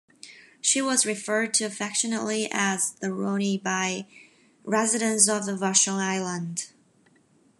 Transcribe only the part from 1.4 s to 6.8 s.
to affectionately as "The Rhody" by residents of Vashon Island.